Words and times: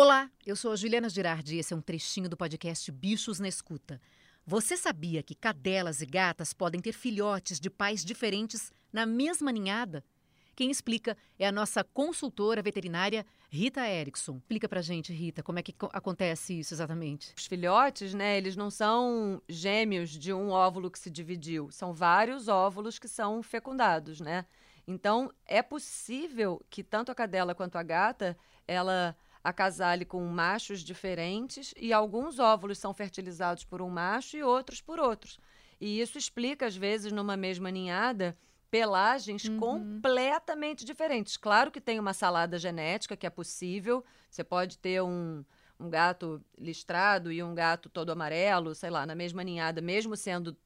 Olá, 0.00 0.30
eu 0.46 0.54
sou 0.54 0.70
a 0.70 0.76
Juliana 0.76 1.08
Girardi 1.08 1.56
e 1.56 1.58
esse 1.58 1.74
é 1.74 1.76
um 1.76 1.80
trechinho 1.80 2.28
do 2.28 2.36
podcast 2.36 2.92
Bichos 2.92 3.40
na 3.40 3.48
Escuta. 3.48 4.00
Você 4.46 4.76
sabia 4.76 5.24
que 5.24 5.34
cadelas 5.34 6.00
e 6.00 6.06
gatas 6.06 6.52
podem 6.52 6.80
ter 6.80 6.92
filhotes 6.92 7.58
de 7.58 7.68
pais 7.68 8.04
diferentes 8.04 8.72
na 8.92 9.04
mesma 9.04 9.50
ninhada? 9.50 10.04
Quem 10.54 10.70
explica 10.70 11.16
é 11.36 11.48
a 11.48 11.50
nossa 11.50 11.82
consultora 11.82 12.62
veterinária 12.62 13.26
Rita 13.50 13.88
Erickson. 13.88 14.36
Explica 14.36 14.68
pra 14.68 14.82
gente, 14.82 15.12
Rita, 15.12 15.42
como 15.42 15.58
é 15.58 15.62
que 15.64 15.74
acontece 15.92 16.60
isso 16.60 16.74
exatamente? 16.74 17.34
Os 17.36 17.46
filhotes, 17.46 18.14
né, 18.14 18.38
eles 18.38 18.54
não 18.54 18.70
são 18.70 19.42
gêmeos 19.48 20.10
de 20.10 20.32
um 20.32 20.50
óvulo 20.50 20.92
que 20.92 20.98
se 21.00 21.10
dividiu, 21.10 21.72
são 21.72 21.92
vários 21.92 22.46
óvulos 22.46 23.00
que 23.00 23.08
são 23.08 23.42
fecundados, 23.42 24.20
né? 24.20 24.46
Então, 24.86 25.28
é 25.44 25.60
possível 25.60 26.64
que 26.70 26.84
tanto 26.84 27.10
a 27.10 27.16
cadela 27.16 27.52
quanto 27.52 27.76
a 27.76 27.82
gata, 27.82 28.38
ela 28.66 29.16
acasale 29.48 30.04
com 30.04 30.24
machos 30.26 30.80
diferentes 30.80 31.74
e 31.76 31.92
alguns 31.92 32.38
óvulos 32.38 32.78
são 32.78 32.94
fertilizados 32.94 33.64
por 33.64 33.82
um 33.82 33.88
macho 33.88 34.36
e 34.36 34.42
outros 34.42 34.80
por 34.80 34.98
outros. 34.98 35.38
E 35.80 36.00
isso 36.00 36.18
explica, 36.18 36.66
às 36.66 36.76
vezes, 36.76 37.12
numa 37.12 37.36
mesma 37.36 37.70
ninhada, 37.70 38.36
pelagens 38.70 39.44
uhum. 39.44 39.58
completamente 39.58 40.84
diferentes. 40.84 41.36
Claro 41.36 41.70
que 41.70 41.80
tem 41.80 41.98
uma 41.98 42.12
salada 42.12 42.58
genética 42.58 43.16
que 43.16 43.26
é 43.26 43.30
possível. 43.30 44.04
Você 44.28 44.44
pode 44.44 44.78
ter 44.78 45.02
um, 45.02 45.44
um 45.78 45.88
gato 45.88 46.42
listrado 46.58 47.30
e 47.30 47.42
um 47.42 47.54
gato 47.54 47.88
todo 47.88 48.10
amarelo, 48.10 48.74
sei 48.74 48.90
lá, 48.90 49.06
na 49.06 49.14
mesma 49.14 49.42
ninhada, 49.42 49.80
mesmo 49.80 50.16
sendo 50.16 50.56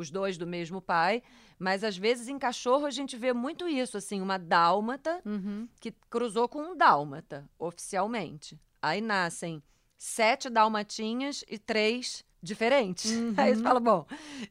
os 0.00 0.10
dois 0.10 0.36
do 0.36 0.46
mesmo 0.46 0.80
pai. 0.80 1.22
Mas 1.58 1.84
às 1.84 1.96
vezes 1.96 2.28
em 2.28 2.38
cachorro 2.38 2.86
a 2.86 2.90
gente 2.90 3.16
vê 3.16 3.32
muito 3.32 3.68
isso, 3.68 3.96
assim, 3.96 4.20
uma 4.20 4.38
dálmata 4.38 5.20
uhum. 5.24 5.68
que 5.78 5.92
cruzou 6.08 6.48
com 6.48 6.62
um 6.62 6.76
dálmata, 6.76 7.48
oficialmente. 7.58 8.58
Aí 8.80 9.00
nascem 9.00 9.62
sete 9.98 10.48
dalmatinhas 10.48 11.44
e 11.46 11.58
três 11.58 12.24
diferentes. 12.42 13.10
Uhum. 13.10 13.34
Aí 13.36 13.54
você 13.54 13.62
fala, 13.62 13.78
bom, 13.78 14.06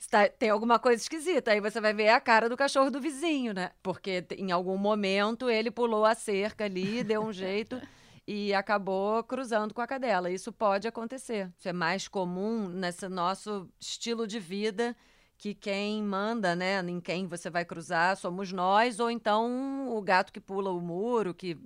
tá, 0.09 0.29
tem 0.29 0.49
alguma 0.49 0.77
coisa 0.77 1.01
esquisita. 1.01 1.51
Aí 1.51 1.59
você 1.59 1.81
vai 1.81 1.93
ver 1.93 2.09
a 2.09 2.21
cara 2.21 2.47
do 2.47 2.55
cachorro 2.55 2.91
do 2.91 3.01
vizinho, 3.01 3.53
né? 3.53 3.71
Porque 3.81 4.23
em 4.37 4.51
algum 4.51 4.77
momento 4.77 5.49
ele 5.49 5.71
pulou 5.71 6.05
a 6.05 6.13
cerca 6.13 6.65
ali, 6.65 7.03
deu 7.03 7.23
um 7.23 7.33
jeito 7.33 7.81
e 8.27 8.53
acabou 8.53 9.23
cruzando 9.23 9.73
com 9.73 9.81
a 9.81 9.87
cadela. 9.87 10.29
Isso 10.29 10.53
pode 10.53 10.87
acontecer. 10.87 11.51
Isso 11.57 11.67
é 11.67 11.73
mais 11.73 12.07
comum 12.07 12.69
nesse 12.69 13.09
nosso 13.09 13.67
estilo 13.79 14.27
de 14.27 14.39
vida 14.39 14.95
que 15.39 15.55
quem 15.55 16.03
manda, 16.03 16.53
né, 16.53 16.81
em 16.81 16.99
quem 16.99 17.25
você 17.25 17.49
vai 17.49 17.63
cruzar 17.63 18.17
somos 18.17 18.51
nós, 18.51 18.99
ou 18.99 19.09
então 19.09 19.87
o 19.97 20.01
gato 20.01 20.33
que 20.33 20.39
pula 20.39 20.69
o 20.69 20.81
muro, 20.81 21.33
que 21.33 21.57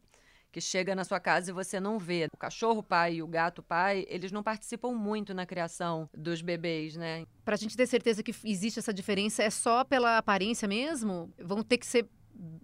que 0.52 0.62
chega 0.62 0.94
na 0.94 1.04
sua 1.04 1.20
casa 1.20 1.50
e 1.50 1.54
você 1.54 1.80
não 1.80 1.98
vê. 1.98 2.28
O 2.32 2.38
cachorro 2.38 2.84
pai 2.84 3.16
e 3.16 3.24
o 3.24 3.28
gato 3.28 3.64
pai, 3.64 4.06
eles 4.08 4.32
não 4.32 4.44
participam 4.44 4.92
muito 4.92 5.34
na 5.34 5.48
criação 5.48 6.08
dos 6.16 6.44
bebês, 6.44 6.96
né? 6.96 7.26
Para 7.44 7.56
a 7.56 7.58
gente 7.58 7.76
ter 7.76 7.88
certeza 7.88 8.22
que 8.22 8.32
existe 8.46 8.78
essa 8.78 8.94
diferença, 8.94 9.42
é 9.42 9.50
só 9.50 9.84
pela 9.84 10.20
aparência 10.20 10.68
mesmo? 10.68 11.34
Vão 11.40 11.64
ter 11.64 11.80
que 11.80 11.88
ser 11.88 12.08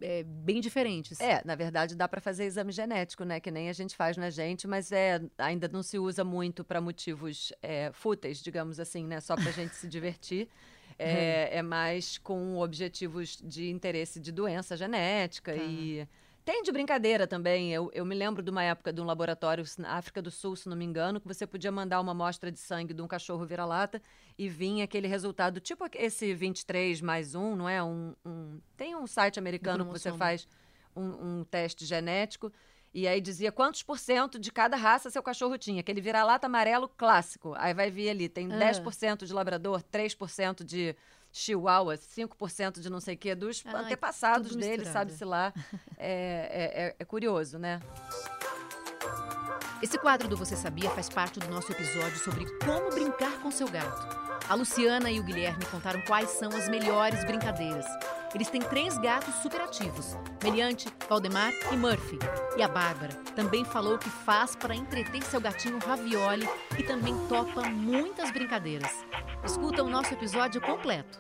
é, 0.01 0.21
bem 0.21 0.61
diferentes. 0.61 1.19
É, 1.19 1.41
na 1.43 1.55
verdade 1.55 1.95
dá 1.95 2.07
para 2.07 2.21
fazer 2.21 2.45
exame 2.45 2.71
genético, 2.71 3.23
né? 3.23 3.39
Que 3.39 3.49
nem 3.49 3.69
a 3.69 3.73
gente 3.73 3.95
faz 3.95 4.17
na 4.17 4.29
gente, 4.29 4.67
mas 4.67 4.91
é 4.91 5.19
ainda 5.35 5.67
não 5.67 5.81
se 5.81 5.97
usa 5.97 6.23
muito 6.23 6.63
para 6.63 6.79
motivos 6.79 7.51
é, 7.59 7.89
fúteis, 7.91 8.39
digamos 8.43 8.79
assim, 8.79 9.03
né? 9.03 9.19
Só 9.19 9.35
para 9.35 9.49
gente 9.49 9.73
se 9.73 9.87
divertir. 9.87 10.47
É, 11.01 11.57
é, 11.57 11.61
mais 11.61 12.17
com 12.17 12.57
objetivos 12.57 13.37
de 13.41 13.69
interesse 13.69 14.19
de 14.19 14.31
doença 14.33 14.75
genética 14.75 15.55
tá. 15.55 15.63
e 15.63 16.05
tem 16.43 16.63
de 16.63 16.71
brincadeira 16.71 17.27
também. 17.27 17.71
Eu, 17.71 17.91
eu 17.93 18.03
me 18.03 18.15
lembro 18.15 18.41
de 18.41 18.49
uma 18.49 18.63
época 18.63 18.91
de 18.91 18.99
um 18.99 19.05
laboratório 19.05 19.63
na 19.77 19.93
África 19.93 20.21
do 20.21 20.31
Sul, 20.31 20.55
se 20.55 20.67
não 20.67 20.75
me 20.75 20.83
engano, 20.83 21.21
que 21.21 21.27
você 21.27 21.45
podia 21.45 21.71
mandar 21.71 22.01
uma 22.01 22.11
amostra 22.11 22.51
de 22.51 22.59
sangue 22.59 22.93
de 22.93 23.01
um 23.01 23.07
cachorro 23.07 23.45
vira-lata 23.45 24.01
e 24.37 24.49
vinha 24.49 24.83
aquele 24.83 25.07
resultado, 25.07 25.59
tipo 25.59 25.85
esse 25.93 26.33
23 26.33 27.01
mais 27.01 27.35
um, 27.35 27.55
não 27.55 27.69
é? 27.69 27.83
Um, 27.83 28.15
um 28.25 28.59
tem 28.75 28.95
um 28.95 29.05
site 29.05 29.37
americano 29.37 29.85
que 29.85 29.91
você 29.91 30.11
faz 30.13 30.47
um, 30.95 31.39
um 31.39 31.43
teste 31.43 31.85
genético. 31.85 32.51
E 32.93 33.07
aí 33.07 33.21
dizia 33.21 33.51
quantos 33.51 33.83
por 33.83 33.99
cento 33.99 34.39
de 34.39 34.51
cada 34.51 34.75
raça 34.75 35.09
seu 35.09 35.21
cachorro 35.21 35.57
tinha. 35.57 35.81
Aquele 35.81 36.01
vira-lata 36.01 36.47
amarelo 36.47 36.87
clássico. 36.87 37.53
Aí 37.57 37.73
vai 37.73 37.91
vir 37.91 38.09
ali, 38.09 38.27
tem 38.27 38.51
ah. 38.51 38.57
10% 38.57 39.25
de 39.25 39.33
labrador, 39.33 39.83
3% 39.83 40.63
de 40.63 40.95
chihuahua, 41.31 41.95
5% 41.95 42.79
de 42.79 42.89
não 42.89 42.99
sei 42.99 43.15
o 43.15 43.17
quê, 43.17 43.35
dos 43.35 43.63
Ai, 43.65 43.85
antepassados 43.85 44.55
dele, 44.55 44.85
sabe-se 44.85 45.23
lá. 45.23 45.53
É, 45.97 46.49
é, 46.51 46.85
é, 46.85 46.95
é 46.97 47.05
curioso, 47.05 47.59
né? 47.59 47.79
Esse 49.81 49.97
quadro 49.97 50.27
do 50.27 50.35
Você 50.37 50.55
Sabia 50.55 50.89
faz 50.89 51.09
parte 51.09 51.39
do 51.39 51.47
nosso 51.49 51.71
episódio 51.71 52.17
sobre 52.17 52.45
como 52.59 52.89
brincar 52.89 53.39
com 53.41 53.51
seu 53.51 53.67
gato. 53.67 54.17
A 54.47 54.55
Luciana 54.55 55.11
e 55.11 55.19
o 55.19 55.23
Guilherme 55.23 55.65
contaram 55.65 56.01
quais 56.01 56.29
são 56.31 56.49
as 56.49 56.67
melhores 56.67 57.23
brincadeiras. 57.23 57.85
Eles 58.33 58.49
têm 58.49 58.61
três 58.61 58.97
gatos 58.97 59.35
superativos: 59.35 60.15
Meliante, 60.43 60.87
Valdemar 61.09 61.51
e 61.71 61.75
Murphy. 61.75 62.19
E 62.57 62.61
a 62.61 62.67
Bárbara 62.67 63.13
também 63.35 63.65
falou 63.65 63.95
o 63.95 63.99
que 63.99 64.09
faz 64.09 64.55
para 64.55 64.75
entreter 64.75 65.23
seu 65.23 65.41
gatinho 65.41 65.79
Ravioli 65.79 66.47
e 66.77 66.83
também 66.83 67.15
topa 67.27 67.63
muitas 67.69 68.31
brincadeiras. 68.31 68.91
Escuta 69.43 69.83
o 69.83 69.89
nosso 69.89 70.13
episódio 70.13 70.61
completo. 70.61 71.17